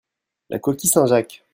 [0.49, 1.45] La coquille Saint-Jacques.